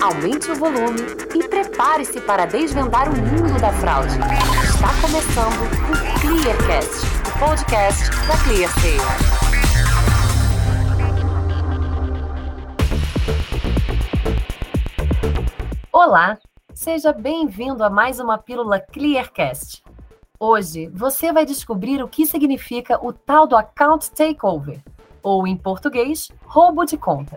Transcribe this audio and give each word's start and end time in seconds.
aumente 0.00 0.50
o 0.50 0.54
volume 0.54 0.98
e 1.34 1.46
prepare-se 1.46 2.20
para 2.22 2.46
desvendar 2.46 3.08
o 3.08 3.16
mundo 3.16 3.60
da 3.60 3.70
fraude. 3.70 4.16
Está 4.64 4.88
começando 5.02 5.60
o 5.90 6.20
Clearcast, 6.20 7.06
o 7.28 7.38
podcast 7.38 8.10
da 8.26 8.36
ClearSale. 8.42 8.96
Olá, 15.92 16.38
seja 16.72 17.12
bem-vindo 17.12 17.84
a 17.84 17.90
mais 17.90 18.18
uma 18.18 18.38
pílula 18.38 18.80
Clearcast. 18.80 19.84
Hoje 20.38 20.88
você 20.94 21.30
vai 21.30 21.44
descobrir 21.44 22.02
o 22.02 22.08
que 22.08 22.24
significa 22.24 22.98
o 23.04 23.12
tal 23.12 23.46
do 23.46 23.54
account 23.54 24.10
takeover, 24.12 24.80
ou 25.22 25.46
em 25.46 25.58
português, 25.58 26.28
roubo 26.46 26.86
de 26.86 26.96
conta. 26.96 27.36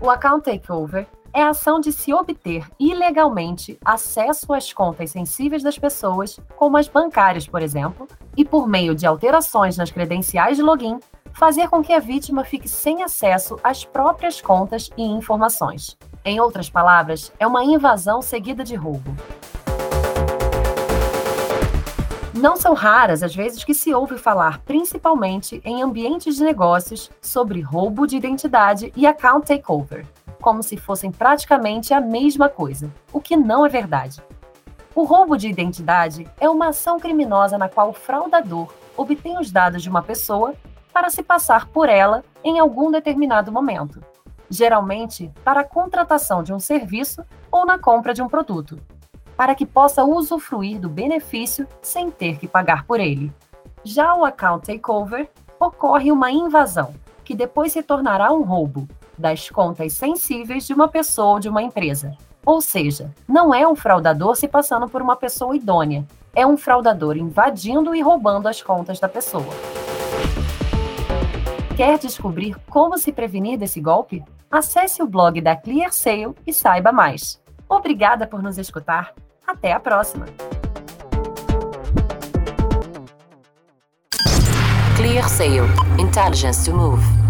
O 0.00 0.08
account 0.08 0.44
takeover 0.44 1.08
é 1.32 1.42
a 1.42 1.50
ação 1.50 1.80
de 1.80 1.92
se 1.92 2.14
obter 2.14 2.64
ilegalmente 2.78 3.76
acesso 3.84 4.52
às 4.52 4.72
contas 4.72 5.10
sensíveis 5.10 5.62
das 5.62 5.76
pessoas, 5.76 6.38
como 6.56 6.76
as 6.76 6.86
bancárias, 6.86 7.48
por 7.48 7.60
exemplo, 7.60 8.06
e 8.36 8.44
por 8.44 8.68
meio 8.68 8.94
de 8.94 9.06
alterações 9.06 9.76
nas 9.76 9.90
credenciais 9.90 10.56
de 10.56 10.62
login, 10.62 11.00
fazer 11.32 11.68
com 11.68 11.82
que 11.82 11.92
a 11.92 11.98
vítima 11.98 12.44
fique 12.44 12.68
sem 12.68 13.02
acesso 13.02 13.58
às 13.62 13.84
próprias 13.84 14.40
contas 14.40 14.88
e 14.96 15.02
informações. 15.02 15.98
Em 16.24 16.40
outras 16.40 16.70
palavras, 16.70 17.32
é 17.38 17.46
uma 17.46 17.64
invasão 17.64 18.22
seguida 18.22 18.62
de 18.62 18.76
roubo. 18.76 19.14
Não 22.34 22.56
são 22.56 22.74
raras 22.74 23.22
as 23.22 23.34
vezes 23.34 23.64
que 23.64 23.72
se 23.72 23.92
ouve 23.94 24.18
falar, 24.18 24.58
principalmente 24.60 25.62
em 25.64 25.82
ambientes 25.82 26.36
de 26.36 26.44
negócios, 26.44 27.10
sobre 27.22 27.62
roubo 27.62 28.06
de 28.06 28.16
identidade 28.16 28.92
e 28.94 29.06
account 29.06 29.46
takeover, 29.46 30.04
como 30.40 30.62
se 30.62 30.76
fossem 30.76 31.10
praticamente 31.10 31.94
a 31.94 32.00
mesma 32.00 32.48
coisa, 32.48 32.92
o 33.12 33.20
que 33.20 33.34
não 33.34 33.64
é 33.64 33.68
verdade. 33.68 34.22
O 34.94 35.04
roubo 35.04 35.38
de 35.38 35.48
identidade 35.48 36.28
é 36.38 36.48
uma 36.50 36.68
ação 36.68 37.00
criminosa 37.00 37.56
na 37.56 37.68
qual 37.68 37.90
o 37.90 37.94
fraudador 37.94 38.74
obtém 38.94 39.38
os 39.38 39.50
dados 39.50 39.82
de 39.82 39.88
uma 39.88 40.02
pessoa 40.02 40.54
para 40.92 41.08
se 41.08 41.22
passar 41.22 41.66
por 41.68 41.88
ela 41.88 42.22
em 42.44 42.58
algum 42.58 42.90
determinado 42.90 43.50
momento, 43.50 44.02
geralmente 44.50 45.32
para 45.42 45.60
a 45.60 45.64
contratação 45.64 46.42
de 46.42 46.52
um 46.52 46.60
serviço 46.60 47.24
ou 47.50 47.64
na 47.64 47.78
compra 47.78 48.12
de 48.12 48.20
um 48.20 48.28
produto 48.28 48.78
para 49.38 49.54
que 49.54 49.64
possa 49.64 50.02
usufruir 50.02 50.80
do 50.80 50.88
benefício 50.88 51.64
sem 51.80 52.10
ter 52.10 52.38
que 52.38 52.48
pagar 52.48 52.84
por 52.84 52.98
ele. 52.98 53.32
Já 53.84 54.12
o 54.16 54.24
account 54.24 54.66
takeover 54.66 55.30
ocorre 55.60 56.10
uma 56.10 56.28
invasão, 56.28 56.92
que 57.24 57.36
depois 57.36 57.70
se 57.70 57.80
tornará 57.80 58.32
um 58.32 58.42
roubo 58.42 58.88
das 59.16 59.48
contas 59.48 59.92
sensíveis 59.92 60.66
de 60.66 60.74
uma 60.74 60.88
pessoa 60.88 61.34
ou 61.34 61.38
de 61.38 61.48
uma 61.48 61.62
empresa. 61.62 62.16
Ou 62.44 62.60
seja, 62.60 63.14
não 63.28 63.54
é 63.54 63.66
um 63.66 63.76
fraudador 63.76 64.34
se 64.34 64.48
passando 64.48 64.88
por 64.88 65.00
uma 65.00 65.14
pessoa 65.14 65.54
idônea, 65.54 66.04
é 66.34 66.44
um 66.44 66.56
fraudador 66.56 67.16
invadindo 67.16 67.94
e 67.94 68.00
roubando 68.00 68.48
as 68.48 68.60
contas 68.60 68.98
da 68.98 69.08
pessoa. 69.08 69.54
Quer 71.76 71.96
descobrir 71.96 72.56
como 72.68 72.98
se 72.98 73.12
prevenir 73.12 73.56
desse 73.56 73.80
golpe? 73.80 74.24
Acesse 74.50 75.00
o 75.00 75.06
blog 75.06 75.40
da 75.40 75.54
ClearSale 75.54 76.34
e 76.44 76.52
saiba 76.52 76.90
mais. 76.90 77.40
Obrigada 77.68 78.26
por 78.26 78.42
nos 78.42 78.58
escutar. 78.58 79.14
Até 79.48 79.72
a 79.72 79.80
próxima! 79.80 80.26
Clear 84.94 85.26
Sale 85.26 85.66
Intelligence 85.98 86.66
to 86.66 86.76
Move 86.76 87.27